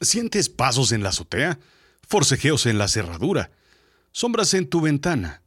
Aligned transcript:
¿Sientes 0.00 0.48
pasos 0.48 0.92
en 0.92 1.02
la 1.02 1.08
azotea? 1.08 1.58
¿Forcejeos 2.06 2.66
en 2.66 2.78
la 2.78 2.88
cerradura? 2.88 3.50
¿Sombras 4.12 4.54
en 4.54 4.68
tu 4.68 4.80
ventana? 4.80 5.42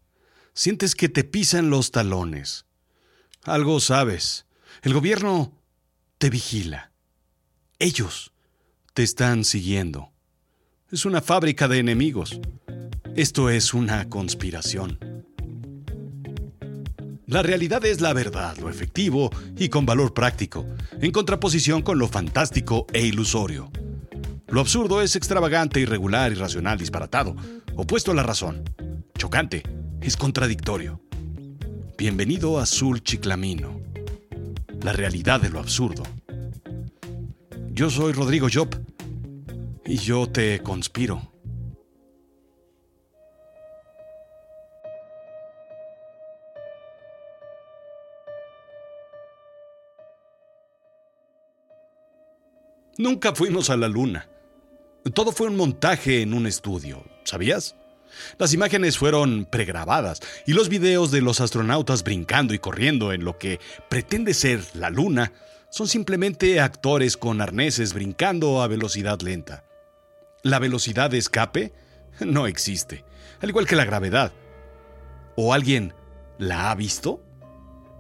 ¿Sientes 0.54 0.96
que 0.96 1.10
te 1.10 1.24
pisan 1.24 1.70
los 1.70 1.92
talones? 1.92 2.66
Algo 3.44 3.80
sabes. 3.80 4.46
El 4.82 4.94
gobierno 4.94 5.58
te 6.18 6.30
vigila. 6.30 6.92
Ellos 7.80 8.34
te 8.94 9.04
están 9.04 9.46
siguiendo. 9.46 10.12
Es 10.92 11.06
una 11.06 11.22
fábrica 11.22 11.68
de 11.68 11.80
enemigos. 11.80 12.40
Esto 13.16 13.50
es 13.50 13.74
una 13.74 14.10
conspiración. 14.10 15.00
La 17.26 17.42
realidad 17.42 17.86
es 17.86 18.02
la 18.02 18.12
verdad, 18.12 18.58
lo 18.58 18.70
efectivo 18.70 19.32
y 19.58 19.70
con 19.70 19.86
valor 19.86 20.14
práctico, 20.14 20.68
en 21.00 21.12
contraposición 21.12 21.82
con 21.82 21.98
lo 21.98 22.10
fantástico 22.10 22.86
e 22.92 23.06
ilusorio. 23.06 23.72
Lo 24.52 24.60
absurdo 24.60 25.02
es 25.02 25.16
extravagante, 25.16 25.80
irregular, 25.80 26.30
irracional, 26.34 26.78
disparatado, 26.78 27.38
opuesto 27.78 28.12
a 28.12 28.16
la 28.16 28.24
razón. 28.24 28.66
Chocante, 29.18 29.64
es 30.02 30.18
contradictorio. 30.18 31.00
Bienvenido 31.98 32.60
a 32.60 32.64
Azul 32.64 33.02
Chiclamino, 33.02 33.80
la 34.82 34.92
realidad 34.92 35.40
de 35.40 35.50
lo 35.50 35.60
absurdo. 35.60 36.04
Yo 37.70 37.90
soy 37.90 38.12
Rodrigo 38.12 38.50
Job 38.52 38.76
y 39.86 39.96
yo 39.96 40.28
te 40.28 40.62
conspiro. 40.62 41.32
Nunca 52.98 53.34
fuimos 53.34 53.70
a 53.70 53.78
la 53.78 53.88
luna. 53.88 54.31
Todo 55.10 55.32
fue 55.32 55.48
un 55.48 55.58
montaje 55.58 56.22
en 56.22 56.34
un 56.34 56.46
estudio, 56.46 57.04
¿sabías? 57.24 57.76
Las 58.38 58.54
imágenes 58.54 58.98
fueron 58.98 59.46
pregrabadas 59.46 60.20
y 60.46 60.54
los 60.54 60.70
videos 60.70 61.10
de 61.10 61.22
los 61.22 61.42
astronautas 61.42 62.04
brincando 62.04 62.54
y 62.54 62.60
corriendo 62.60 63.12
en 63.12 63.26
lo 63.26 63.40
que 63.40 63.60
pretende 63.90 64.36
ser 64.36 64.64
la 64.76 64.92
luna 64.92 65.34
son 65.72 65.88
simplemente 65.88 66.60
actores 66.60 67.18
con 67.18 67.42
arneses 67.42 67.94
brincando 67.94 68.62
a 68.62 68.68
velocidad 68.68 69.22
lenta. 69.22 69.64
La 70.44 70.60
velocidad 70.60 71.10
de 71.10 71.18
escape 71.18 71.74
no 72.20 72.46
existe, 72.46 73.04
al 73.42 73.50
igual 73.50 73.66
que 73.66 73.76
la 73.76 73.86
gravedad. 73.86 74.32
¿O 75.36 75.54
alguien 75.54 75.94
la 76.38 76.70
ha 76.70 76.76
visto? 76.76 77.24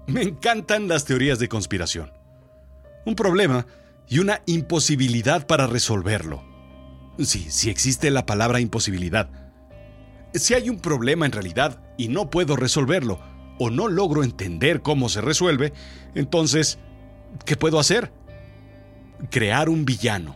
Me 0.06 0.22
encantan 0.22 0.88
las 0.88 1.06
teorías 1.06 1.40
de 1.40 1.48
conspiración. 1.48 2.12
Un 3.06 3.16
problema 3.16 3.66
y 4.08 4.20
una 4.20 4.44
imposibilidad 4.46 5.48
para 5.48 5.66
resolverlo. 5.66 6.51
Sí, 7.24 7.48
sí 7.50 7.70
existe 7.70 8.12
la 8.12 8.26
palabra 8.26 8.60
imposibilidad. 8.60 9.30
Si 10.34 10.54
hay 10.54 10.70
un 10.70 10.80
problema 10.80 11.26
en 11.26 11.32
realidad 11.32 11.82
y 11.98 12.08
no 12.08 12.30
puedo 12.30 12.56
resolverlo, 12.56 13.20
o 13.60 13.70
no 13.70 13.88
logro 13.88 14.24
entender 14.24 14.82
cómo 14.82 15.10
se 15.10 15.22
resuelve, 15.22 15.74
entonces, 16.16 16.80
¿qué 17.46 17.56
puedo 17.56 17.80
hacer? 17.80 18.12
Crear 19.30 19.70
un 19.70 19.86
villano. 19.86 20.36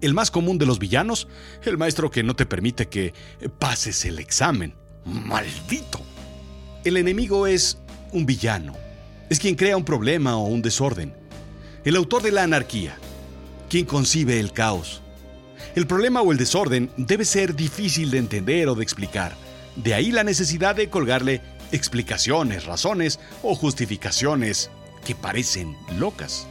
El 0.00 0.14
más 0.14 0.30
común 0.30 0.58
de 0.58 0.66
los 0.66 0.78
villanos, 0.78 1.28
el 1.64 1.76
maestro 1.76 2.10
que 2.10 2.22
no 2.22 2.34
te 2.34 2.46
permite 2.46 2.88
que 2.88 3.12
pases 3.58 4.04
el 4.04 4.20
examen. 4.20 4.74
¡Maldito! 5.04 6.00
El 6.84 6.96
enemigo 6.96 7.46
es 7.46 7.78
un 8.12 8.24
villano. 8.24 8.74
Es 9.28 9.40
quien 9.40 9.56
crea 9.56 9.76
un 9.76 9.84
problema 9.84 10.36
o 10.36 10.46
un 10.46 10.62
desorden 10.62 11.12
el 11.88 11.96
autor 11.96 12.22
de 12.22 12.32
la 12.32 12.42
anarquía, 12.42 12.98
quien 13.70 13.86
concibe 13.86 14.38
el 14.40 14.52
caos. 14.52 15.00
El 15.78 15.86
problema 15.86 16.22
o 16.22 16.32
el 16.32 16.38
desorden 16.38 16.90
debe 16.96 17.24
ser 17.24 17.54
difícil 17.54 18.10
de 18.10 18.18
entender 18.18 18.68
o 18.68 18.74
de 18.74 18.82
explicar. 18.82 19.36
De 19.76 19.94
ahí 19.94 20.10
la 20.10 20.24
necesidad 20.24 20.74
de 20.74 20.90
colgarle 20.90 21.40
explicaciones, 21.70 22.64
razones 22.64 23.20
o 23.44 23.54
justificaciones 23.54 24.72
que 25.06 25.14
parecen 25.14 25.76
locas, 25.96 26.48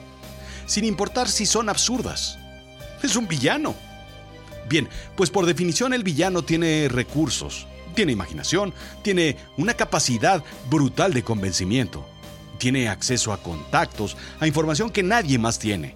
sin 0.65 0.85
importar 0.85 1.27
si 1.27 1.45
son 1.45 1.67
absurdas. 1.67 2.39
Es 3.03 3.17
un 3.17 3.27
villano. 3.27 3.75
Bien, 4.69 4.87
pues 5.17 5.29
por 5.29 5.45
definición 5.45 5.93
el 5.93 6.03
villano 6.03 6.41
tiene 6.41 6.87
recursos, 6.87 7.67
tiene 7.95 8.13
imaginación, 8.13 8.73
tiene 9.01 9.35
una 9.57 9.73
capacidad 9.73 10.41
brutal 10.69 11.13
de 11.13 11.23
convencimiento 11.23 12.07
tiene 12.59 12.89
acceso 12.89 13.33
a 13.33 13.37
contactos, 13.37 14.17
a 14.39 14.47
información 14.47 14.89
que 14.89 15.03
nadie 15.03 15.37
más 15.37 15.59
tiene. 15.59 15.95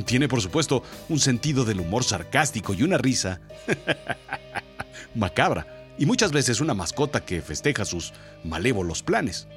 Tiene, 0.00 0.28
por 0.28 0.40
supuesto, 0.40 0.82
un 1.08 1.20
sentido 1.20 1.64
del 1.64 1.80
humor 1.80 2.02
sarcástico 2.02 2.72
y 2.72 2.82
una 2.82 2.96
risa 2.96 3.40
macabra, 5.14 5.66
y 5.98 6.06
muchas 6.06 6.32
veces 6.32 6.60
una 6.60 6.74
mascota 6.74 7.24
que 7.24 7.42
festeja 7.42 7.84
sus 7.84 8.14
malévolos 8.42 9.02
planes. 9.02 9.48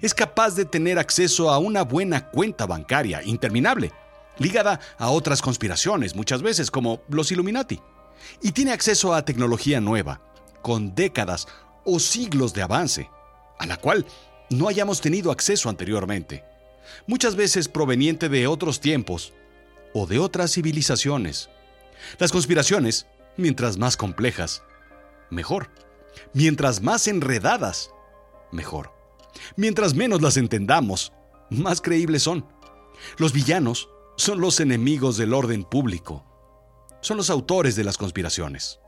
Es 0.00 0.14
capaz 0.14 0.54
de 0.56 0.64
tener 0.64 0.98
acceso 0.98 1.50
a 1.50 1.58
una 1.58 1.82
buena 1.82 2.28
cuenta 2.28 2.66
bancaria 2.66 3.22
interminable, 3.22 3.92
ligada 4.38 4.80
a 4.98 5.10
otras 5.10 5.40
conspiraciones, 5.40 6.16
muchas 6.16 6.42
veces 6.42 6.70
como 6.70 7.00
los 7.08 7.30
Illuminati. 7.30 7.80
Y 8.42 8.52
tiene 8.52 8.72
acceso 8.72 9.14
a 9.14 9.24
tecnología 9.24 9.80
nueva, 9.80 10.20
con 10.60 10.94
décadas 10.94 11.46
o 11.84 12.00
siglos 12.00 12.52
de 12.52 12.62
avance, 12.62 13.08
a 13.58 13.66
la 13.66 13.76
cual 13.76 14.06
no 14.50 14.68
hayamos 14.68 15.00
tenido 15.00 15.30
acceso 15.30 15.68
anteriormente, 15.68 16.44
muchas 17.06 17.36
veces 17.36 17.68
proveniente 17.68 18.28
de 18.28 18.46
otros 18.46 18.80
tiempos 18.80 19.32
o 19.94 20.06
de 20.06 20.18
otras 20.18 20.52
civilizaciones. 20.52 21.50
Las 22.18 22.32
conspiraciones, 22.32 23.06
mientras 23.36 23.76
más 23.78 23.96
complejas, 23.96 24.62
mejor. 25.30 25.70
Mientras 26.34 26.82
más 26.82 27.08
enredadas, 27.08 27.90
mejor. 28.50 28.92
Mientras 29.56 29.94
menos 29.94 30.22
las 30.22 30.36
entendamos, 30.36 31.12
más 31.50 31.80
creíbles 31.80 32.22
son. 32.22 32.46
Los 33.16 33.32
villanos 33.32 33.88
son 34.16 34.40
los 34.40 34.60
enemigos 34.60 35.16
del 35.16 35.32
orden 35.32 35.64
público. 35.64 36.24
Son 37.00 37.16
los 37.16 37.30
autores 37.30 37.74
de 37.74 37.84
las 37.84 37.98
conspiraciones. 37.98 38.78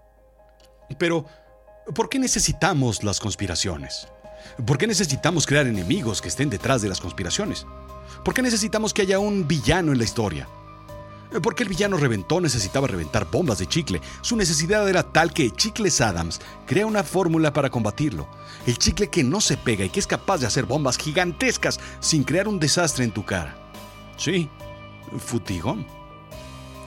Pero, 0.98 1.26
¿por 1.94 2.08
qué 2.08 2.18
necesitamos 2.18 3.02
las 3.02 3.20
conspiraciones? 3.20 4.06
¿Por 4.66 4.78
qué 4.78 4.86
necesitamos 4.86 5.46
crear 5.46 5.66
enemigos 5.66 6.20
que 6.20 6.28
estén 6.28 6.50
detrás 6.50 6.82
de 6.82 6.88
las 6.88 7.00
conspiraciones? 7.00 7.66
¿Por 8.24 8.34
qué 8.34 8.42
necesitamos 8.42 8.92
que 8.92 9.02
haya 9.02 9.18
un 9.18 9.48
villano 9.48 9.92
en 9.92 9.98
la 9.98 10.04
historia? 10.04 10.48
¿Por 11.42 11.54
qué 11.54 11.64
el 11.64 11.68
villano 11.68 11.96
reventó 11.96 12.40
necesitaba 12.40 12.86
reventar 12.86 13.28
bombas 13.30 13.58
de 13.58 13.66
chicle? 13.66 14.00
Su 14.20 14.36
necesidad 14.36 14.88
era 14.88 15.02
tal 15.02 15.32
que 15.32 15.50
Chicles 15.50 16.00
Adams 16.00 16.40
crea 16.66 16.86
una 16.86 17.02
fórmula 17.02 17.52
para 17.52 17.70
combatirlo. 17.70 18.28
El 18.66 18.78
chicle 18.78 19.08
que 19.08 19.24
no 19.24 19.40
se 19.40 19.56
pega 19.56 19.84
y 19.84 19.90
que 19.90 20.00
es 20.00 20.06
capaz 20.06 20.38
de 20.38 20.46
hacer 20.46 20.64
bombas 20.64 20.96
gigantescas 20.96 21.80
sin 22.00 22.22
crear 22.22 22.46
un 22.46 22.60
desastre 22.60 23.04
en 23.04 23.10
tu 23.10 23.24
cara. 23.24 23.56
Sí, 24.16 24.48
futigón. 25.18 25.86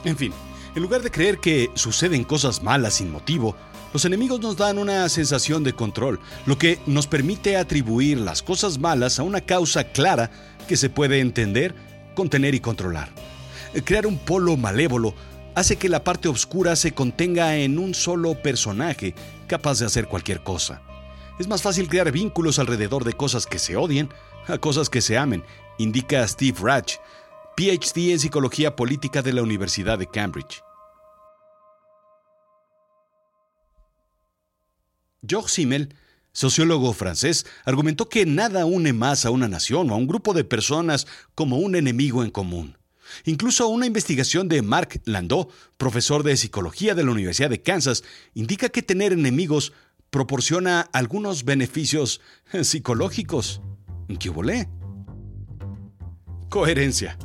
En 0.04 0.16
fin, 0.16 0.32
en 0.74 0.82
lugar 0.82 1.02
de 1.02 1.10
creer 1.10 1.38
que 1.38 1.70
suceden 1.74 2.24
cosas 2.24 2.62
malas 2.62 2.94
sin 2.94 3.10
motivo, 3.12 3.54
los 3.92 4.04
enemigos 4.04 4.40
nos 4.40 4.56
dan 4.56 4.78
una 4.78 5.08
sensación 5.08 5.64
de 5.64 5.72
control, 5.72 6.20
lo 6.46 6.58
que 6.58 6.78
nos 6.86 7.06
permite 7.06 7.56
atribuir 7.56 8.18
las 8.18 8.42
cosas 8.42 8.78
malas 8.78 9.18
a 9.18 9.22
una 9.22 9.40
causa 9.40 9.84
clara 9.84 10.30
que 10.66 10.76
se 10.76 10.90
puede 10.90 11.20
entender, 11.20 11.74
contener 12.14 12.54
y 12.54 12.60
controlar. 12.60 13.10
Crear 13.84 14.06
un 14.06 14.18
polo 14.18 14.56
malévolo 14.56 15.14
hace 15.54 15.76
que 15.76 15.88
la 15.88 16.04
parte 16.04 16.28
oscura 16.28 16.76
se 16.76 16.92
contenga 16.92 17.56
en 17.56 17.78
un 17.78 17.94
solo 17.94 18.40
personaje 18.40 19.14
capaz 19.46 19.78
de 19.80 19.86
hacer 19.86 20.06
cualquier 20.06 20.42
cosa. 20.42 20.82
Es 21.38 21.48
más 21.48 21.62
fácil 21.62 21.88
crear 21.88 22.10
vínculos 22.10 22.58
alrededor 22.58 23.04
de 23.04 23.12
cosas 23.12 23.46
que 23.46 23.58
se 23.58 23.76
odien 23.76 24.08
a 24.46 24.58
cosas 24.58 24.88
que 24.88 25.00
se 25.00 25.18
amen, 25.18 25.44
indica 25.78 26.26
Steve 26.26 26.58
Ratch, 26.60 26.94
PhD 27.56 28.12
en 28.12 28.20
Psicología 28.20 28.76
Política 28.76 29.20
de 29.20 29.32
la 29.32 29.42
Universidad 29.42 29.98
de 29.98 30.06
Cambridge. 30.06 30.62
Georges 35.26 35.52
Simmel, 35.52 35.94
sociólogo 36.32 36.92
francés, 36.92 37.46
argumentó 37.64 38.08
que 38.08 38.24
nada 38.24 38.64
une 38.64 38.92
más 38.92 39.26
a 39.26 39.30
una 39.30 39.48
nación 39.48 39.90
o 39.90 39.94
a 39.94 39.96
un 39.96 40.06
grupo 40.06 40.32
de 40.32 40.44
personas 40.44 41.06
como 41.34 41.58
un 41.58 41.74
enemigo 41.74 42.22
en 42.22 42.30
común. 42.30 42.77
Incluso 43.24 43.68
una 43.68 43.86
investigación 43.86 44.48
de 44.48 44.62
Marc 44.62 45.00
Landau, 45.04 45.48
profesor 45.76 46.22
de 46.22 46.36
psicología 46.36 46.94
de 46.94 47.04
la 47.04 47.10
Universidad 47.10 47.50
de 47.50 47.62
Kansas, 47.62 48.04
indica 48.34 48.68
que 48.68 48.82
tener 48.82 49.12
enemigos 49.12 49.72
proporciona 50.10 50.88
algunos 50.92 51.44
beneficios 51.44 52.20
psicológicos. 52.62 53.60
¿Qué 54.18 54.30
volé? 54.30 54.68
Coherencia. 56.48 57.18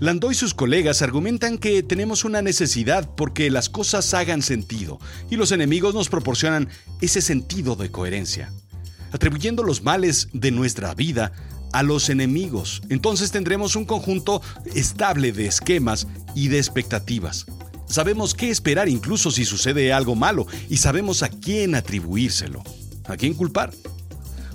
Landau 0.00 0.30
y 0.30 0.34
sus 0.34 0.54
colegas 0.54 1.02
argumentan 1.02 1.58
que 1.58 1.82
tenemos 1.82 2.24
una 2.24 2.42
necesidad 2.42 3.14
porque 3.16 3.50
las 3.50 3.68
cosas 3.68 4.12
hagan 4.14 4.42
sentido 4.42 4.98
y 5.30 5.36
los 5.36 5.52
enemigos 5.52 5.94
nos 5.94 6.08
proporcionan 6.08 6.68
ese 7.00 7.20
sentido 7.20 7.76
de 7.76 7.90
coherencia. 7.90 8.52
Atribuyendo 9.12 9.62
los 9.62 9.82
males 9.82 10.28
de 10.32 10.50
nuestra 10.50 10.94
vida 10.94 11.32
a 11.72 11.82
los 11.82 12.08
enemigos, 12.08 12.82
entonces 12.88 13.30
tendremos 13.30 13.76
un 13.76 13.84
conjunto 13.84 14.42
estable 14.74 15.32
de 15.32 15.46
esquemas 15.46 16.06
y 16.34 16.48
de 16.48 16.58
expectativas. 16.58 17.46
Sabemos 17.86 18.34
qué 18.34 18.50
esperar 18.50 18.88
incluso 18.88 19.30
si 19.30 19.44
sucede 19.44 19.92
algo 19.92 20.14
malo 20.14 20.46
y 20.68 20.76
sabemos 20.76 21.22
a 21.22 21.28
quién 21.28 21.74
atribuírselo, 21.74 22.62
a 23.06 23.16
quién 23.16 23.34
culpar. 23.34 23.72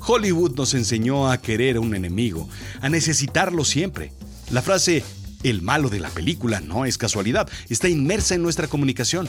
Hollywood 0.05 0.55
nos 0.55 0.73
enseñó 0.73 1.31
a 1.31 1.41
querer 1.41 1.77
a 1.77 1.79
un 1.79 1.95
enemigo, 1.95 2.47
a 2.81 2.89
necesitarlo 2.89 3.63
siempre. 3.63 4.11
La 4.51 4.61
frase 4.61 5.03
el 5.43 5.61
malo 5.61 5.89
de 5.89 5.99
la 5.99 6.09
película 6.09 6.61
no 6.61 6.85
es 6.85 6.97
casualidad, 6.97 7.49
está 7.69 7.89
inmersa 7.89 8.35
en 8.35 8.43
nuestra 8.43 8.67
comunicación. 8.67 9.27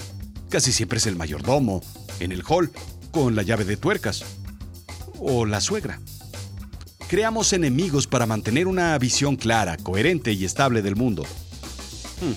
Casi 0.48 0.72
siempre 0.72 0.98
es 0.98 1.06
el 1.06 1.16
mayordomo, 1.16 1.82
en 2.20 2.32
el 2.32 2.44
hall, 2.46 2.70
con 3.10 3.34
la 3.34 3.42
llave 3.42 3.64
de 3.64 3.76
tuercas. 3.76 4.24
O 5.18 5.46
la 5.46 5.60
suegra. 5.60 6.00
Creamos 7.08 7.52
enemigos 7.52 8.06
para 8.06 8.26
mantener 8.26 8.66
una 8.66 8.98
visión 8.98 9.36
clara, 9.36 9.76
coherente 9.76 10.32
y 10.32 10.44
estable 10.44 10.80
del 10.80 10.96
mundo. 10.96 11.24
Hmm, 12.20 12.32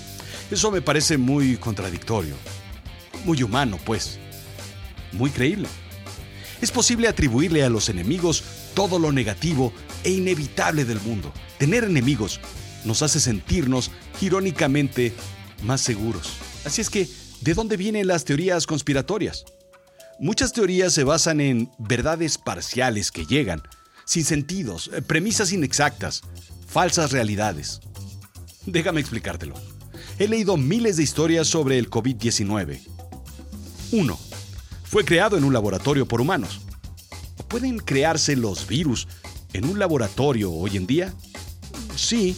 eso 0.54 0.72
me 0.72 0.82
parece 0.82 1.18
muy 1.18 1.58
contradictorio. 1.58 2.36
Muy 3.26 3.44
humano, 3.44 3.80
pues. 3.86 4.20
Muy 5.14 5.30
creíble. 5.30 5.68
Es 6.62 6.72
posible 6.72 7.08
atribuirle 7.08 7.64
a 7.64 7.70
los 7.70 7.88
enemigos 7.88 8.44
todo 8.74 9.00
lo 9.00 9.12
negativo 9.12 9.72
e 10.04 10.12
inevitable 10.12 10.86
del 10.86 11.00
mundo. 11.00 11.32
Tener 11.58 11.84
enemigos 11.84 12.40
nos 12.84 13.02
hace 13.02 13.20
sentirnos, 13.20 13.92
irónicamente, 14.22 15.14
más 15.64 15.82
seguros. 15.82 16.34
Así 16.66 16.82
es 16.82 16.90
que, 16.90 17.08
¿de 17.42 17.54
dónde 17.54 17.78
vienen 17.78 18.08
las 18.08 18.26
teorías 18.26 18.68
conspiratorias? 18.68 19.46
Muchas 20.20 20.52
teorías 20.52 20.94
se 20.94 21.04
basan 21.04 21.40
en 21.42 21.72
verdades 21.78 22.38
parciales 22.38 23.12
que 23.12 23.26
llegan, 23.26 23.62
sin 24.08 24.24
sentidos, 24.24 24.90
eh, 24.94 25.02
premisas 25.02 25.52
inexactas, 25.52 26.24
falsas 26.66 27.12
realidades. 27.12 27.82
Déjame 28.66 29.02
explicártelo. 29.02 29.54
He 30.18 30.28
leído 30.28 30.58
miles 30.58 30.98
de 30.98 31.04
historias 31.04 31.48
sobre 31.48 31.78
el 31.78 31.90
COVID-19. 31.90 32.80
1. 33.92 34.20
Fue 34.86 35.06
creado 35.06 35.38
en 35.38 35.44
un 35.44 35.54
laboratorio 35.54 36.08
por 36.08 36.22
humanos. 36.22 36.62
¿Pueden 37.50 37.78
crearse 37.80 38.36
los 38.36 38.68
virus 38.68 39.08
en 39.54 39.66
un 39.66 39.78
laboratorio 39.78 40.52
hoy 40.52 40.78
en 40.78 40.88
día? 40.88 41.14
Sí, 41.96 42.36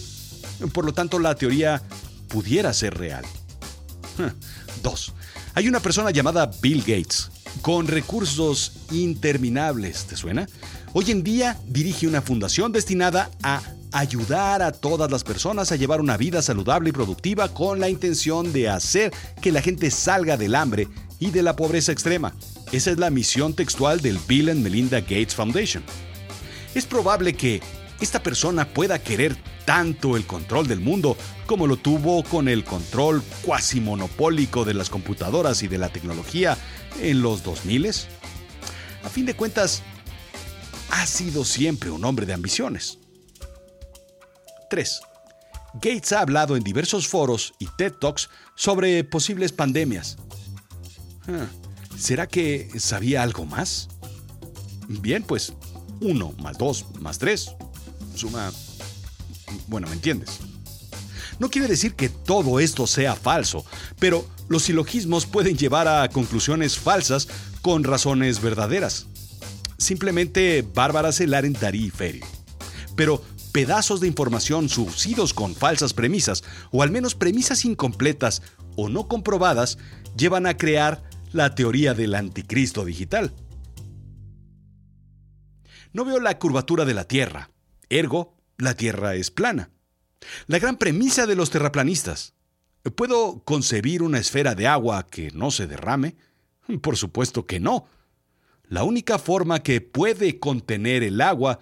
por 0.73 0.85
lo 0.85 0.93
tanto 0.93 1.19
la 1.19 1.35
teoría 1.35 1.83
pudiera 2.27 2.73
ser 2.73 2.97
real. 2.97 3.25
2. 4.81 5.13
Hay 5.53 5.67
una 5.67 5.79
persona 5.79 6.11
llamada 6.11 6.51
Bill 6.61 6.79
Gates, 6.79 7.29
con 7.61 7.87
recursos 7.87 8.73
interminables, 8.91 10.05
¿te 10.05 10.15
suena? 10.15 10.47
Hoy 10.93 11.11
en 11.11 11.23
día 11.23 11.57
dirige 11.67 12.07
una 12.07 12.21
fundación 12.21 12.71
destinada 12.71 13.29
a 13.43 13.61
ayudar 13.91 14.61
a 14.61 14.71
todas 14.71 15.11
las 15.11 15.23
personas 15.23 15.71
a 15.71 15.75
llevar 15.75 16.01
una 16.01 16.17
vida 16.17 16.41
saludable 16.41 16.89
y 16.89 16.93
productiva 16.93 17.49
con 17.49 17.79
la 17.79 17.89
intención 17.89 18.53
de 18.53 18.69
hacer 18.69 19.11
que 19.41 19.51
la 19.51 19.61
gente 19.61 19.91
salga 19.91 20.37
del 20.37 20.55
hambre 20.55 20.87
y 21.19 21.31
de 21.31 21.43
la 21.43 21.55
pobreza 21.55 21.91
extrema. 21.91 22.33
Esa 22.71 22.91
es 22.91 22.99
la 22.99 23.09
misión 23.09 23.53
textual 23.53 23.99
del 24.01 24.19
Bill 24.27 24.49
and 24.49 24.61
Melinda 24.61 25.01
Gates 25.01 25.35
Foundation. 25.35 25.83
Es 26.75 26.85
probable 26.85 27.33
que 27.33 27.61
esta 28.01 28.23
persona 28.23 28.65
pueda 28.65 28.99
querer 28.99 29.35
tanto 29.65 30.15
el 30.15 30.25
control 30.25 30.67
del 30.67 30.79
mundo 30.79 31.17
como 31.45 31.67
lo 31.67 31.77
tuvo 31.77 32.23
con 32.23 32.47
el 32.47 32.63
control 32.63 33.21
cuasi 33.43 33.81
monopólico 33.81 34.65
de 34.65 34.73
las 34.73 34.89
computadoras 34.89 35.63
y 35.63 35.67
de 35.67 35.77
la 35.77 35.89
tecnología 35.89 36.57
en 37.01 37.21
los 37.21 37.43
2000? 37.43 37.89
A 39.03 39.09
fin 39.09 39.25
de 39.25 39.35
cuentas, 39.35 39.81
ha 40.91 41.05
sido 41.05 41.43
siempre 41.43 41.89
un 41.89 42.03
hombre 42.05 42.25
de 42.25 42.33
ambiciones. 42.33 42.99
3. 44.69 45.01
Gates 45.75 46.11
ha 46.13 46.21
hablado 46.21 46.55
en 46.55 46.63
diversos 46.63 47.07
foros 47.07 47.53
y 47.59 47.67
TED 47.77 47.93
Talks 47.93 48.29
sobre 48.55 49.03
posibles 49.03 49.51
pandemias. 49.51 50.17
Ah, 51.27 51.47
¿Será 51.97 52.27
que 52.27 52.69
sabía 52.79 53.23
algo 53.23 53.45
más? 53.45 53.89
Bien, 54.87 55.21
pues 55.21 55.53
1 56.01 56.33
más 56.39 56.57
2 56.57 56.85
más 57.01 57.19
3 57.19 57.55
suma 58.19 58.51
bueno, 59.67 59.87
¿me 59.87 59.93
entiendes? 59.93 60.39
No 61.39 61.49
quiere 61.49 61.67
decir 61.67 61.95
que 61.95 62.09
todo 62.09 62.59
esto 62.59 62.85
sea 62.85 63.15
falso, 63.15 63.65
pero 63.99 64.27
los 64.49 64.63
silogismos 64.63 65.25
pueden 65.25 65.57
llevar 65.57 65.87
a 65.87 66.09
conclusiones 66.09 66.77
falsas 66.77 67.27
con 67.61 67.83
razones 67.83 68.41
verdaderas. 68.41 69.07
Simplemente 69.77 70.65
Bárbara 70.73 71.11
Celar 71.11 71.45
Ferio. 71.93 72.25
Pero 72.95 73.23
pedazos 73.53 74.01
de 74.01 74.07
información 74.07 74.67
surcidos 74.67 75.33
con 75.33 75.55
falsas 75.55 75.93
premisas, 75.93 76.43
o 76.71 76.83
al 76.83 76.91
menos 76.91 77.15
premisas 77.15 77.63
incompletas 77.63 78.41
o 78.75 78.89
no 78.89 79.07
comprobadas, 79.07 79.77
llevan 80.17 80.45
a 80.45 80.57
crear 80.57 81.03
la 81.31 81.55
teoría 81.55 81.93
del 81.93 82.15
anticristo 82.15 82.83
digital. 82.83 83.33
No 85.93 86.05
veo 86.05 86.19
la 86.19 86.37
curvatura 86.37 86.85
de 86.85 86.93
la 86.93 87.05
Tierra, 87.05 87.49
ergo 87.89 88.35
la 88.57 88.75
Tierra 88.75 89.15
es 89.15 89.31
plana. 89.31 89.71
La 90.47 90.59
gran 90.59 90.77
premisa 90.77 91.25
de 91.25 91.35
los 91.35 91.49
terraplanistas. 91.49 92.33
¿Puedo 92.95 93.43
concebir 93.43 94.03
una 94.03 94.19
esfera 94.19 94.55
de 94.55 94.67
agua 94.67 95.07
que 95.07 95.31
no 95.31 95.51
se 95.51 95.67
derrame? 95.67 96.15
Por 96.81 96.97
supuesto 96.97 97.45
que 97.45 97.59
no. 97.59 97.87
La 98.67 98.83
única 98.83 99.17
forma 99.17 99.63
que 99.63 99.81
puede 99.81 100.39
contener 100.39 101.03
el 101.03 101.21
agua 101.21 101.59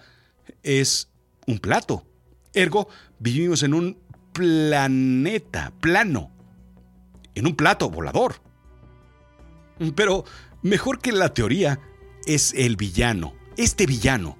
es 0.62 1.08
un 1.46 1.58
plato. 1.58 2.04
Ergo, 2.52 2.88
vivimos 3.18 3.62
en 3.62 3.74
un 3.74 3.98
planeta 4.32 5.72
plano. 5.80 6.30
En 7.34 7.46
un 7.46 7.56
plato 7.56 7.90
volador. 7.90 8.42
Pero 9.94 10.24
mejor 10.62 11.00
que 11.00 11.12
la 11.12 11.32
teoría 11.32 11.80
es 12.26 12.52
el 12.54 12.76
villano. 12.76 13.34
Este 13.56 13.86
villano 13.86 14.36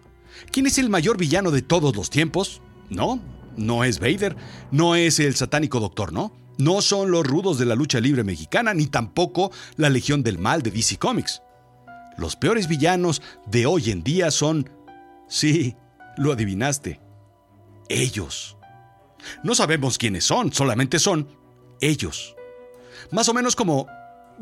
¿Quién 0.51 0.67
es 0.67 0.79
el 0.79 0.91
mayor 0.91 1.17
villano 1.17 1.51
de 1.51 1.63
todos 1.63 1.95
los 1.95 2.11
tiempos? 2.11 2.63
No, 2.91 3.21
no 3.57 3.85
es 3.85 3.99
Vader, 3.99 4.37
no 4.71 4.95
es 4.95 5.19
el 5.21 5.35
satánico 5.35 5.81
doctor, 5.81 6.13
¿no? 6.13 6.33
No 6.59 6.83
son 6.83 7.11
los 7.11 7.25
rudos 7.27 7.59
de 7.59 7.67
la 7.67 7.77
lucha 7.77 8.01
libre 8.01 8.25
mexicana, 8.25 8.75
ni 8.75 8.87
tampoco 8.87 9.53
la 9.77 9.91
Legión 9.91 10.23
del 10.23 10.39
Mal 10.39 10.63
de 10.63 10.71
DC 10.71 10.97
Comics. 10.99 11.43
Los 12.17 12.35
peores 12.35 12.67
villanos 12.67 13.23
de 13.47 13.67
hoy 13.67 13.91
en 13.91 14.03
día 14.03 14.33
son... 14.33 14.69
Sí, 15.29 15.77
lo 16.17 16.33
adivinaste. 16.33 17.01
Ellos. 17.89 18.57
No 19.45 19.55
sabemos 19.55 19.99
quiénes 19.99 20.25
son, 20.25 20.53
solamente 20.53 20.99
son 20.99 21.29
ellos. 21.81 22.35
Más 23.13 23.29
o 23.29 23.35
menos 23.35 23.55
como... 23.55 23.87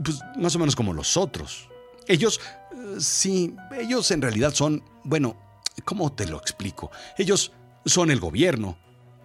Pues, 0.02 0.18
más 0.38 0.56
o 0.56 0.58
menos 0.58 0.74
como 0.74 0.94
los 0.94 1.18
otros. 1.18 1.68
Ellos... 2.08 2.40
Eh, 2.72 2.96
sí, 2.98 3.54
ellos 3.78 4.10
en 4.10 4.22
realidad 4.22 4.54
son... 4.54 4.82
Bueno, 5.04 5.36
¿Cómo 5.84 6.12
te 6.12 6.26
lo 6.26 6.38
explico? 6.38 6.90
Ellos 7.16 7.52
son 7.84 8.10
el 8.10 8.20
gobierno, 8.20 8.78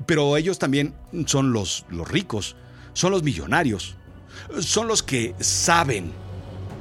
pero 0.06 0.38
ellos 0.38 0.60
también 0.60 0.96
son 1.26 1.54
los, 1.54 1.86
los 1.90 2.08
ricos, 2.08 2.56
son 2.94 3.12
los 3.12 3.24
millonarios, 3.24 3.96
son 4.60 4.88
los 4.88 5.02
que 5.04 5.36
saben, 5.40 6.12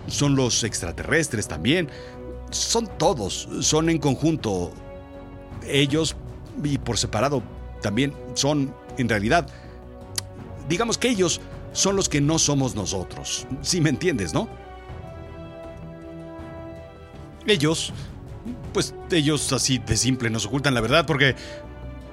son 0.07 0.37
los 0.37 0.65
extraterrestres 0.65 1.49
también, 1.49 1.89
son 2.51 2.89
todos, 2.99 3.49
son 3.61 3.91
en 3.91 3.99
conjunto. 3.99 4.73
Ellos 5.67 6.17
y 6.63 6.79
por 6.79 6.99
separado 6.99 7.43
también 7.81 8.15
son, 8.35 8.75
en 8.99 9.09
realidad, 9.09 9.49
digamos 10.69 10.99
que 10.99 11.09
ellos 11.09 11.41
son 11.73 11.97
los 11.97 12.09
que 12.09 12.21
no 12.21 12.39
somos 12.39 12.75
nosotros, 12.75 13.47
si 13.63 13.81
me 13.81 13.91
entiendes, 13.91 14.35
¿no? 14.35 14.49
Ellos 17.47 17.93
pues 18.73 18.95
ellos 19.11 19.53
así 19.53 19.79
de 19.79 19.97
simple 19.97 20.31
nos 20.31 20.47
ocultan 20.47 20.75
la 20.75 20.81
verdad 20.81 21.07
porque, 21.07 21.35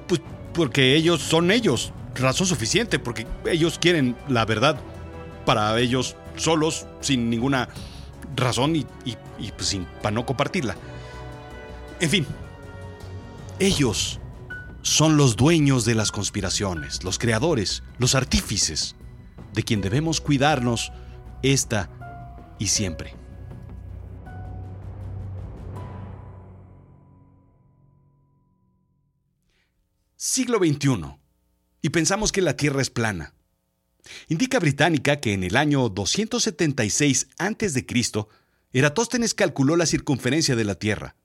pues 0.08 0.22
porque 0.54 0.96
ellos 0.96 1.22
son 1.22 1.52
ellos, 1.52 1.94
razón 2.16 2.48
suficiente, 2.48 3.00
porque 3.00 3.28
ellos 3.46 3.78
quieren 3.80 4.16
la 4.28 4.46
verdad 4.46 4.80
para 5.46 5.80
ellos 5.80 6.16
solos, 6.36 6.88
sin 7.00 7.30
ninguna 7.30 7.70
razón 8.36 8.76
y, 8.76 8.86
pues, 9.56 9.70
sin, 9.70 9.86
para 10.02 10.12
no 10.12 10.26
compartirla. 10.26 10.76
En 12.00 12.10
fin, 12.10 12.28
ellos 13.60 14.20
son 14.82 15.18
los 15.18 15.36
dueños 15.36 15.86
de 15.86 15.96
las 15.96 16.12
conspiraciones, 16.12 17.04
los 17.04 17.20
creadores, 17.20 17.84
los 17.98 18.16
artífices, 18.16 18.96
de 19.54 19.64
quien 19.64 19.82
debemos 19.82 20.22
cuidarnos 20.22 20.92
esta 21.42 21.90
y 22.60 22.68
siempre. 22.68 23.16
Siglo 30.28 30.58
XXI 30.58 31.16
y 31.82 31.90
pensamos 31.90 32.34
que 32.34 32.42
la 32.42 32.58
Tierra 32.58 32.82
es 32.82 32.90
plana. 32.90 33.34
Indica 34.28 34.60
Británica 34.60 35.22
que 35.22 35.32
en 35.32 35.44
el 35.44 35.56
año 35.56 35.88
276 35.88 37.28
a.C., 37.38 37.86
Eratóstenes 38.74 39.34
calculó 39.34 39.78
la 39.78 39.86
circunferencia 39.86 40.58
de 40.58 40.66
la 40.66 40.76
Tierra. 40.76 41.16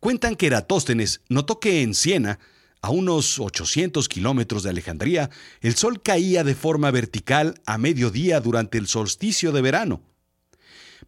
Cuentan 0.00 0.36
que 0.36 0.46
Eratóstenes 0.46 1.20
notó 1.28 1.60
que 1.60 1.82
en 1.82 1.94
Siena 1.94 2.38
a 2.80 2.88
unos 2.88 3.38
800 3.38 4.08
kilómetros 4.08 4.62
de 4.62 4.70
Alejandría, 4.70 5.28
el 5.60 5.76
sol 5.76 6.02
caía 6.02 6.42
de 6.42 6.54
forma 6.54 6.90
vertical 6.90 7.60
a 7.66 7.76
mediodía 7.76 8.40
durante 8.40 8.78
el 8.78 8.88
solsticio 8.88 9.52
de 9.52 9.60
verano. 9.60 10.02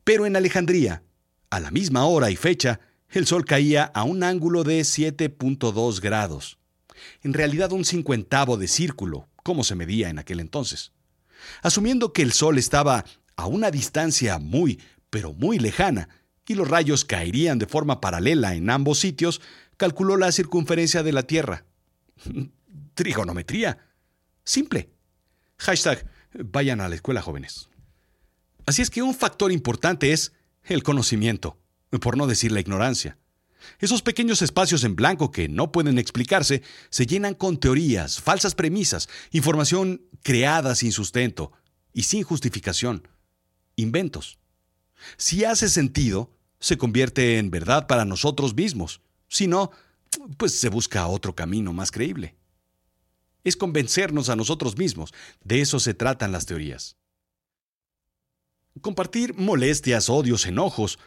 Pero 0.05 0.27
en 0.27 0.37
Alejandría, 0.37 1.03
a 1.49 1.59
la 1.59 1.71
misma 1.71 2.05
hora 2.05 2.31
y 2.31 2.37
fecha, 2.37 2.81
el 3.09 3.27
sol 3.27 3.47
caía 3.47 3.85
a 3.85 4.05
un 4.05 4.23
ángulo 4.23 4.63
de 4.63 4.83
7.2 4.83 6.01
grados. 6.01 6.59
En 7.23 7.35
realidad 7.35 7.73
un 7.73 7.85
cincuentavo 7.85 8.57
de 8.57 8.69
círculo, 8.69 9.29
como 9.43 9.65
se 9.65 9.75
medía 9.75 10.09
en 10.09 10.19
aquel 10.19 10.41
entonces. 10.41 10.93
Asumiendo 11.63 12.13
que 12.13 12.23
el 12.23 12.33
sol 12.33 12.59
estaba 12.59 13.05
a 13.37 13.47
una 13.47 13.71
distancia 13.71 14.39
muy, 14.39 14.81
pero 15.11 15.33
muy 15.33 15.59
lejana, 15.59 16.09
y 16.47 16.55
los 16.55 16.69
rayos 16.69 17.05
caerían 17.05 17.59
de 17.59 17.67
forma 17.67 18.01
paralela 18.01 18.55
en 18.55 18.71
ambos 18.71 18.99
sitios, 18.99 19.41
calculó 19.77 20.17
la 20.17 20.33
circunferencia 20.33 21.03
de 21.03 21.13
la 21.13 21.25
Tierra. 21.25 21.65
Trigonometría. 22.95 23.79
Simple. 24.45 24.91
Hashtag, 25.59 26.07
vayan 26.35 26.81
a 26.81 26.89
la 26.89 26.95
escuela 26.95 27.23
jóvenes. 27.23 27.69
Así 28.67 28.83
es 28.83 28.91
que 28.91 29.03
un 29.03 29.15
factor 29.15 29.53
importante 29.53 30.13
es 30.13 30.33
el 30.63 30.83
conocimiento, 30.83 31.59
por 32.01 32.17
no 32.17 32.27
decir 32.27 32.53
la 32.53 32.61
ignorancia. 32.61 33.19
Esos 33.79 34.03
pequeños 34.03 34.43
espacios 34.43 34.85
en 34.85 34.97
blanco 34.97 35.31
que 35.31 35.49
no 35.49 35.73
pueden 35.73 35.99
explicarse 35.99 36.63
se 36.91 37.07
llenan 37.07 37.35
con 37.35 37.59
teorías, 37.59 38.21
falsas 38.21 38.55
premisas, 38.55 39.09
información 39.31 40.03
creada 40.23 40.75
sin 40.75 40.93
sustento 40.93 41.53
y 41.93 42.05
sin 42.05 42.23
justificación, 42.23 43.07
inventos. 43.77 44.39
Si 45.17 45.45
hace 45.45 45.69
sentido, 45.69 46.31
se 46.61 46.79
convierte 46.79 47.39
en 47.39 47.51
verdad 47.51 47.87
para 47.87 48.05
nosotros 48.05 48.55
mismos. 48.55 49.01
Si 49.29 49.47
no, 49.47 49.71
pues 50.37 50.59
se 50.59 50.69
busca 50.69 51.07
otro 51.07 51.35
camino 51.35 51.73
más 51.73 51.91
creíble. 51.91 52.37
Es 53.43 53.57
convencernos 53.57 54.31
a 54.31 54.37
nosotros 54.37 54.79
mismos. 54.79 55.13
De 55.43 55.61
eso 55.61 55.79
se 55.79 55.93
tratan 55.93 56.33
las 56.33 56.47
teorías. 56.47 56.97
Compartir 58.81 59.35
molestias, 59.35 60.09
odios, 60.09 60.47
enojos, 60.47 60.99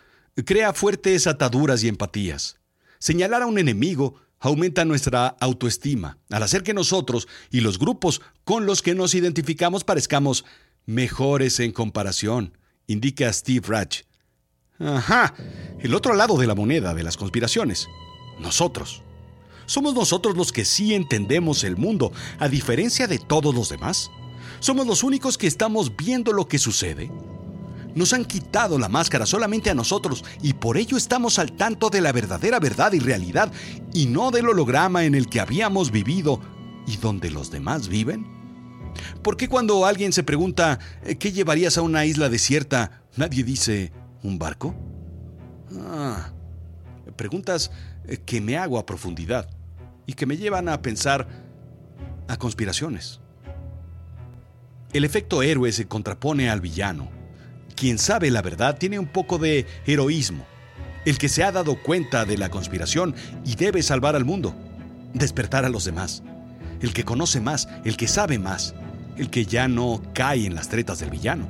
crea 0.45 0.73
fuertes 0.73 1.27
ataduras 1.27 1.83
y 1.83 1.87
empatías. 1.87 2.59
Señalar 2.99 3.43
a 3.43 3.47
un 3.47 3.59
enemigo 3.59 4.15
aumenta 4.39 4.85
nuestra 4.85 5.27
autoestima, 5.27 6.17
al 6.29 6.43
hacer 6.43 6.63
que 6.63 6.73
nosotros 6.73 7.27
y 7.49 7.61
los 7.61 7.79
grupos 7.79 8.21
con 8.43 8.65
los 8.65 8.81
que 8.81 8.95
nos 8.95 9.15
identificamos 9.15 9.83
parezcamos 9.83 10.45
mejores 10.85 11.59
en 11.59 11.71
comparación, 11.71 12.57
indica 12.87 13.31
Steve 13.33 13.65
Ratch. 13.67 14.03
Ajá, 14.79 15.33
el 15.79 15.95
otro 15.95 16.13
lado 16.13 16.37
de 16.37 16.47
la 16.47 16.55
moneda 16.55 16.93
de 16.93 17.03
las 17.03 17.17
conspiraciones. 17.17 17.87
Nosotros. 18.39 19.01
¿Somos 19.65 19.95
nosotros 19.95 20.37
los 20.37 20.51
que 20.51 20.63
sí 20.63 20.93
entendemos 20.93 21.63
el 21.63 21.75
mundo, 21.75 22.13
a 22.39 22.47
diferencia 22.47 23.07
de 23.07 23.19
todos 23.19 23.53
los 23.53 23.69
demás? 23.69 24.09
¿Somos 24.59 24.87
los 24.87 25.03
únicos 25.03 25.37
que 25.37 25.47
estamos 25.47 25.95
viendo 25.97 26.31
lo 26.31 26.47
que 26.47 26.57
sucede? 26.57 27.11
Nos 27.97 28.13
han 28.13 28.25
quitado 28.25 28.77
la 28.77 28.89
máscara 28.89 29.25
solamente 29.25 29.71
a 29.71 29.73
nosotros 29.73 30.23
y 30.43 30.53
por 30.53 30.77
ello 30.77 30.97
estamos 30.97 31.39
al 31.39 31.53
tanto 31.53 31.89
de 31.89 31.99
la 31.99 32.11
verdadera 32.11 32.59
verdad 32.59 32.93
y 32.93 32.99
realidad 32.99 33.51
y 33.91 34.05
no 34.05 34.29
del 34.29 34.49
holograma 34.49 35.03
en 35.05 35.15
el 35.15 35.27
que 35.27 35.39
habíamos 35.39 35.89
vivido 35.89 36.39
y 36.85 36.97
donde 36.97 37.31
los 37.31 37.49
demás 37.49 37.87
viven. 37.87 38.27
¿Por 39.23 39.35
qué 39.35 39.49
cuando 39.49 39.83
alguien 39.87 40.13
se 40.13 40.21
pregunta 40.21 40.77
eh, 41.05 41.15
¿qué 41.15 41.31
llevarías 41.31 41.79
a 41.79 41.81
una 41.81 42.05
isla 42.05 42.29
desierta? 42.29 43.01
nadie 43.15 43.43
dice 43.43 43.91
¿un 44.21 44.37
barco? 44.37 44.75
Ah, 45.81 46.33
preguntas 47.15 47.71
eh, 48.05 48.17
que 48.23 48.41
me 48.41 48.59
hago 48.59 48.77
a 48.77 48.85
profundidad 48.85 49.49
y 50.05 50.13
que 50.13 50.27
me 50.27 50.37
llevan 50.37 50.69
a 50.69 50.83
pensar 50.83 51.27
a 52.27 52.37
conspiraciones. 52.37 53.21
El 54.93 55.03
efecto 55.03 55.41
héroe 55.41 55.71
se 55.71 55.87
contrapone 55.87 56.51
al 56.51 56.61
villano 56.61 57.16
quien 57.77 57.99
sabe 57.99 58.31
la 58.31 58.41
verdad 58.41 58.77
tiene 58.77 58.99
un 58.99 59.05
poco 59.05 59.37
de 59.37 59.65
heroísmo. 59.85 60.45
El 61.05 61.17
que 61.17 61.29
se 61.29 61.43
ha 61.43 61.51
dado 61.53 61.81
cuenta 61.81 62.25
de 62.25 62.37
la 62.37 62.49
conspiración 62.49 63.15
y 63.45 63.55
debe 63.55 63.81
salvar 63.83 64.15
al 64.15 64.25
mundo, 64.25 64.53
despertar 65.13 65.63
a 65.63 65.69
los 65.69 65.85
demás. 65.85 66.23
El 66.81 66.91
que 66.93 67.05
conoce 67.05 67.39
más, 67.39 67.69
el 67.85 67.95
que 67.95 68.07
sabe 68.07 68.39
más, 68.39 68.73
el 69.15 69.29
que 69.29 69.45
ya 69.45 69.67
no 69.67 70.01
cae 70.13 70.45
en 70.45 70.55
las 70.55 70.67
tretas 70.67 70.99
del 70.99 71.11
villano. 71.11 71.47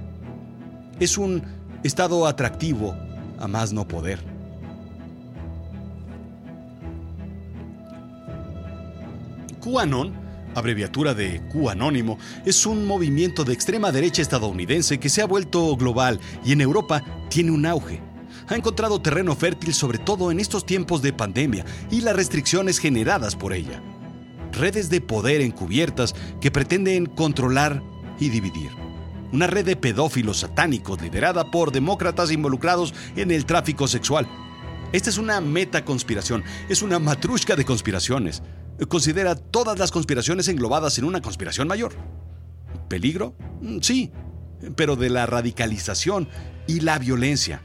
Es 1.00 1.18
un 1.18 1.42
estado 1.84 2.28
atractivo 2.28 2.96
a 3.40 3.48
más 3.48 3.72
no 3.72 3.88
poder. 3.88 4.20
QAnon 9.62 10.27
abreviatura 10.58 11.14
de 11.14 11.40
Q 11.52 11.70
Anónimo, 11.70 12.18
es 12.46 12.66
un 12.66 12.86
movimiento 12.86 13.44
de 13.44 13.54
extrema 13.54 13.92
derecha 13.92 14.24
estadounidense 14.24 15.00
que 15.00 15.10
se 15.10 15.22
ha 15.22 15.28
vuelto 15.28 15.76
global 15.78 16.20
y 16.44 16.52
en 16.52 16.62
Europa 16.62 17.04
tiene 17.30 17.52
un 17.52 17.66
auge. 17.66 18.02
Ha 18.48 18.56
encontrado 18.56 19.02
terreno 19.02 19.36
fértil 19.36 19.74
sobre 19.74 20.00
todo 20.00 20.32
en 20.32 20.40
estos 20.40 20.66
tiempos 20.66 21.02
de 21.02 21.14
pandemia 21.14 21.64
y 21.92 22.02
las 22.02 22.16
restricciones 22.16 22.80
generadas 22.80 23.36
por 23.36 23.54
ella. 23.54 23.82
Redes 24.52 24.90
de 24.90 25.00
poder 25.00 25.42
encubiertas 25.42 26.16
que 26.42 26.50
pretenden 26.50 27.06
controlar 27.06 27.84
y 28.20 28.30
dividir. 28.30 28.72
Una 29.32 29.46
red 29.46 29.66
de 29.66 29.76
pedófilos 29.76 30.40
satánicos 30.40 31.02
liderada 31.02 31.52
por 31.52 31.72
demócratas 31.72 32.32
involucrados 32.32 32.96
en 33.16 33.30
el 33.30 33.46
tráfico 33.46 33.88
sexual. 33.88 34.28
Esta 34.94 35.10
es 35.10 35.18
una 35.18 35.40
meta 35.42 35.84
conspiración, 35.84 36.44
es 36.70 36.82
una 36.82 36.98
matrushka 36.98 37.58
de 37.58 37.66
conspiraciones 37.66 38.42
considera 38.86 39.36
todas 39.36 39.80
las 39.80 39.92
conspiraciones 39.92 40.48
englobadas 40.48 40.98
en 40.98 41.06
una 41.06 41.22
conspiración 41.22 41.68
mayor. 41.68 41.94
¿Peligro? 42.88 43.36
Mm, 43.62 43.80
sí, 43.82 44.12
pero 44.76 44.96
de 44.96 45.10
la 45.10 45.26
radicalización 45.26 46.28
y 46.68 46.82
la 46.82 47.00
violencia. 47.00 47.62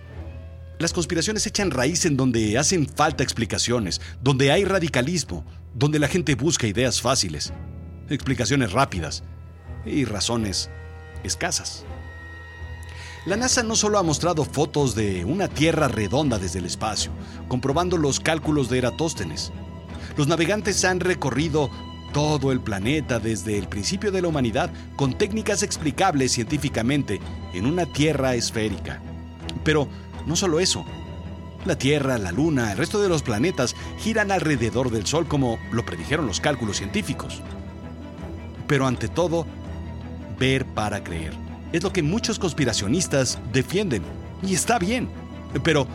Las 0.79 0.93
conspiraciones 0.93 1.47
echan 1.47 1.71
raíz 1.71 2.07
en 2.07 2.17
donde 2.17 2.59
hacen 2.59 2.89
falta 2.89 3.23
explicaciones, 3.23 4.01
donde 4.23 4.51
hay 4.51 4.65
radicalismo, 4.65 5.45
donde 5.75 5.99
la 5.99 6.09
gente 6.09 6.35
busca 6.35 6.67
ideas 6.67 7.01
fáciles, 7.01 7.53
explicaciones 8.09 8.73
rápidas 8.73 9.23
y 9.85 10.05
razones 10.05 10.71
escasas. 11.23 11.85
La 13.25 13.37
NASA 13.37 13.63
no 13.63 13.77
solo 13.77 13.99
ha 13.99 14.03
mostrado 14.03 14.45
fotos 14.45 14.97
de 14.97 15.25
una 15.25 15.47
Tierra 15.47 15.87
redonda 15.87 16.39
desde 16.39 16.59
el 16.59 16.67
espacio, 16.67 17.13
comprobando 17.47 17.97
los 17.97 18.19
cálculos 18.19 18.69
de 18.69 18.79
Eratóstenes, 18.79 19.53
los 20.17 20.27
navegantes 20.29 20.85
han 20.85 21.01
recorrido 21.01 21.71
todo 22.13 22.53
el 22.53 22.61
planeta 22.61 23.19
desde 23.19 23.59
el 23.59 23.69
principio 23.69 24.13
de 24.13 24.23
la 24.23 24.29
humanidad 24.29 24.71
con 24.97 25.17
técnicas 25.17 25.63
explicables 25.63 26.33
científicamente 26.33 27.21
en 27.55 27.67
una 27.67 27.87
Tierra 27.87 28.35
esférica. 28.35 29.01
Pero 29.65 29.89
no 30.27 30.37
solo 30.37 30.61
eso. 30.61 30.85
La 31.65 31.77
Tierra, 31.77 32.19
la 32.19 32.33
Luna, 32.33 32.73
el 32.73 32.79
resto 32.79 33.01
de 33.01 33.09
los 33.09 33.23
planetas 33.23 33.75
giran 33.99 34.33
alrededor 34.33 34.91
del 34.91 35.07
Sol 35.07 35.27
como 35.27 35.59
lo 35.71 35.87
predijeron 35.87 36.27
los 36.27 36.41
cálculos 36.41 36.77
científicos. 36.77 37.41
Pero 38.67 38.87
ante 38.87 39.09
todo, 39.09 39.47
ver 40.39 40.67
para 40.67 41.03
creer. 41.03 41.33
Es 41.73 41.83
lo 41.83 41.93
que 41.93 42.03
muchos 42.03 42.39
conspiracionistas 42.39 43.39
defienden. 43.53 44.03
Y 44.43 44.55
está 44.55 44.79
bien. 44.79 45.09
Pero, 45.63 45.87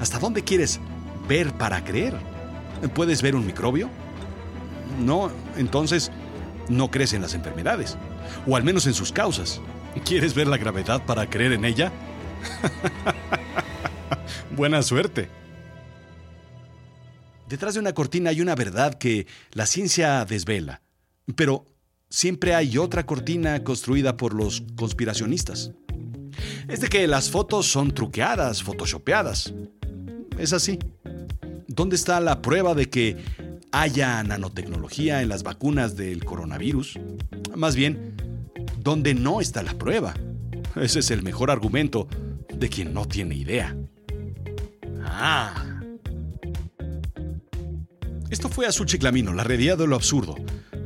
¿hasta 0.00 0.18
dónde 0.18 0.44
quieres 0.44 0.80
ver 1.28 1.52
para 1.54 1.82
creer? 1.82 2.14
¿Puedes 2.94 3.22
ver 3.22 3.34
un 3.34 3.46
microbio? 3.46 3.90
No, 5.04 5.30
entonces 5.56 6.10
no 6.68 6.90
crees 6.90 7.12
en 7.12 7.22
las 7.22 7.34
enfermedades, 7.34 7.96
o 8.46 8.56
al 8.56 8.64
menos 8.64 8.86
en 8.86 8.94
sus 8.94 9.12
causas. 9.12 9.60
¿Quieres 10.04 10.34
ver 10.34 10.46
la 10.46 10.58
gravedad 10.58 11.04
para 11.04 11.28
creer 11.28 11.52
en 11.52 11.64
ella? 11.64 11.92
Buena 14.56 14.82
suerte. 14.82 15.28
Detrás 17.48 17.74
de 17.74 17.80
una 17.80 17.92
cortina 17.92 18.30
hay 18.30 18.40
una 18.40 18.54
verdad 18.54 18.94
que 18.94 19.26
la 19.52 19.66
ciencia 19.66 20.24
desvela, 20.24 20.82
pero 21.36 21.66
siempre 22.10 22.54
hay 22.54 22.76
otra 22.76 23.06
cortina 23.06 23.62
construida 23.62 24.16
por 24.16 24.34
los 24.34 24.64
conspiracionistas. 24.76 25.72
Es 26.68 26.80
de 26.80 26.88
que 26.88 27.06
las 27.06 27.30
fotos 27.30 27.66
son 27.66 27.92
truqueadas, 27.92 28.62
photoshopeadas. 28.62 29.54
Es 30.38 30.52
así. 30.52 30.78
¿Dónde 31.68 31.96
está 31.96 32.20
la 32.20 32.42
prueba 32.42 32.74
de 32.74 32.88
que 32.88 33.16
haya 33.72 34.22
nanotecnología 34.22 35.22
en 35.22 35.28
las 35.28 35.42
vacunas 35.42 35.96
del 35.96 36.24
coronavirus? 36.24 36.98
Más 37.54 37.74
bien, 37.74 38.14
¿dónde 38.78 39.14
no 39.14 39.40
está 39.40 39.62
la 39.62 39.74
prueba? 39.74 40.14
Ese 40.76 41.00
es 41.00 41.10
el 41.10 41.22
mejor 41.22 41.50
argumento 41.50 42.08
de 42.54 42.68
quien 42.68 42.94
no 42.94 43.06
tiene 43.06 43.34
idea. 43.34 43.76
Ah. 45.02 45.72
Esto 48.30 48.48
fue 48.48 48.66
Azul 48.66 48.86
Chiclamino, 48.86 49.32
la 49.32 49.44
realidad 49.44 49.78
de 49.78 49.86
lo 49.86 49.96
absurdo. 49.96 50.36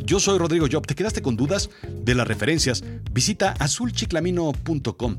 Yo 0.04 0.18
soy 0.18 0.38
Rodrigo 0.38 0.66
Job. 0.70 0.87
¿Te 0.87 0.94
quedaste 0.94 1.22
con 1.22 1.37
dudas 1.37 1.70
de 1.88 2.14
las 2.14 2.26
referencias? 2.26 2.82
Visita 3.12 3.52
azulchiclamino.com 3.58 5.16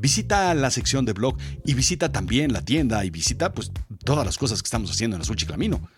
visita 0.00 0.54
la 0.54 0.70
sección 0.70 1.04
de 1.04 1.12
blog 1.12 1.36
y 1.64 1.74
visita 1.74 2.10
también 2.10 2.52
la 2.52 2.64
tienda 2.64 3.04
y 3.04 3.10
visita 3.10 3.52
pues 3.52 3.70
todas 4.10 4.26
las 4.26 4.38
cosas 4.38 4.60
que 4.60 4.66
estamos 4.66 4.90
haciendo 4.90 5.14
en 5.14 5.22
Azul 5.22 5.36
Chiclamino. 5.36 5.88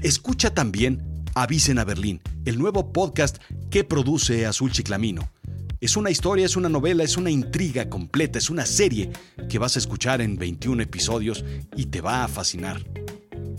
Escucha 0.00 0.54
también 0.54 1.02
Avisen 1.34 1.78
a 1.78 1.84
Berlín, 1.84 2.22
el 2.46 2.58
nuevo 2.58 2.94
podcast 2.94 3.36
que 3.70 3.84
produce 3.84 4.46
Azul 4.46 4.72
Chiclamino. 4.72 5.30
Es 5.78 5.94
una 5.94 6.10
historia, 6.10 6.46
es 6.46 6.56
una 6.56 6.70
novela, 6.70 7.04
es 7.04 7.18
una 7.18 7.30
intriga 7.30 7.90
completa, 7.90 8.38
es 8.38 8.48
una 8.48 8.64
serie 8.64 9.10
que 9.50 9.58
vas 9.58 9.76
a 9.76 9.80
escuchar 9.80 10.22
en 10.22 10.38
21 10.38 10.82
episodios 10.82 11.44
y 11.76 11.84
te 11.84 12.00
va 12.00 12.24
a 12.24 12.28
fascinar. 12.28 12.82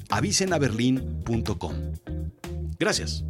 avisenaberlin.com. 0.10 1.76
Gracias. 2.80 3.24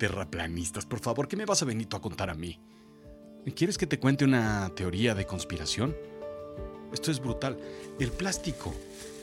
Terraplanistas, 0.00 0.86
por 0.86 0.98
favor, 0.98 1.28
¿qué 1.28 1.36
me 1.36 1.44
vas 1.44 1.60
a 1.60 1.66
venir 1.66 1.86
a 1.92 2.00
contar 2.00 2.30
a 2.30 2.34
mí? 2.34 2.58
¿Quieres 3.54 3.76
que 3.76 3.86
te 3.86 3.98
cuente 3.98 4.24
una 4.24 4.70
teoría 4.74 5.14
de 5.14 5.26
conspiración? 5.26 5.94
Esto 6.90 7.10
es 7.10 7.20
brutal. 7.20 7.58
El 7.98 8.10
plástico 8.10 8.74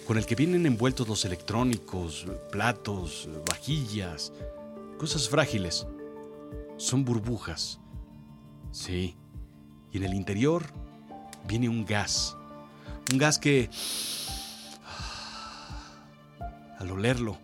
con 0.05 0.19
el 0.19 0.27
que 0.27 0.35
vienen 0.35 0.67
envueltos 0.67 1.07
los 1.07 1.25
electrónicos, 1.25 2.27
platos, 2.51 3.27
vajillas, 3.49 4.31
cosas 4.99 5.27
frágiles, 5.27 5.87
son 6.77 7.03
burbujas. 7.03 7.79
Sí. 8.71 9.17
Y 9.91 9.97
en 9.97 10.03
el 10.03 10.13
interior 10.13 10.63
viene 11.47 11.69
un 11.69 11.85
gas. 11.85 12.37
Un 13.11 13.17
gas 13.17 13.39
que, 13.39 13.67
al 16.77 16.91
olerlo, 16.91 17.39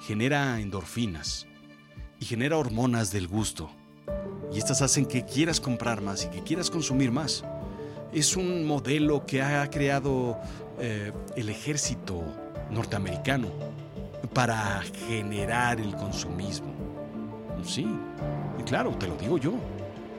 genera 0.00 0.58
endorfinas 0.58 1.46
y 2.20 2.26
genera 2.26 2.58
hormonas 2.58 3.10
del 3.10 3.26
gusto. 3.26 3.70
Y 4.52 4.58
estas 4.58 4.82
hacen 4.82 5.06
que 5.06 5.24
quieras 5.24 5.60
comprar 5.60 6.02
más 6.02 6.24
y 6.24 6.28
que 6.28 6.42
quieras 6.42 6.70
consumir 6.70 7.10
más. 7.10 7.44
Es 8.12 8.36
un 8.36 8.66
modelo 8.66 9.24
que 9.24 9.42
ha 9.42 9.68
creado 9.70 10.38
eh, 10.78 11.12
el 11.36 11.48
ejército 11.48 12.22
norteamericano 12.70 13.48
para 14.34 14.82
generar 15.08 15.80
el 15.80 15.96
consumismo. 15.96 16.68
Sí, 17.64 17.86
y 18.58 18.62
claro, 18.64 18.90
te 18.96 19.06
lo 19.06 19.16
digo 19.16 19.38
yo. 19.38 19.54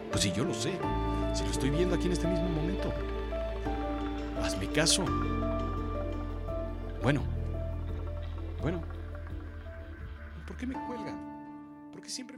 Pues 0.09 0.23
sí, 0.23 0.33
yo 0.35 0.43
lo 0.43 0.53
sé. 0.53 0.73
Si 1.33 1.43
lo 1.43 1.51
estoy 1.51 1.69
viendo 1.69 1.95
aquí 1.95 2.07
en 2.07 2.13
este 2.13 2.27
mismo 2.27 2.49
momento. 2.49 2.91
Hazme 4.43 4.67
caso. 4.67 5.05
Bueno. 7.01 7.21
Bueno. 8.61 8.81
¿Por 10.45 10.57
qué 10.57 10.67
me 10.67 10.73
cuelgan? 10.73 11.00
¿Por 12.01 12.07
qué 12.07 12.13
siempre 12.15 12.35